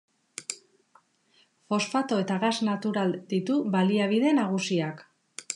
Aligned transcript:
Fosfato 1.73 2.19
eta 2.23 2.39
gas 2.45 2.53
natural 2.71 3.15
ditu 3.35 3.61
baliabide 3.77 4.37
nagusiak. 4.43 5.09